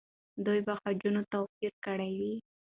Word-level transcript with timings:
دوی 0.45 0.59
به 0.65 0.73
خجونه 0.81 1.21
توپیر 1.31 1.73
کړي 1.85 2.09
وي. 2.19 2.33